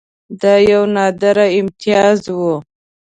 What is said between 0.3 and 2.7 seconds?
دا یو نادر امتیاز وو.